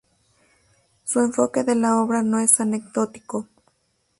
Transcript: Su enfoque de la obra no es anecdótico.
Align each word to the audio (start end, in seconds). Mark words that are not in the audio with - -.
Su 1.03 1.19
enfoque 1.19 1.63
de 1.63 1.75
la 1.75 2.01
obra 2.01 2.23
no 2.23 2.39
es 2.39 2.59
anecdótico. 2.59 3.47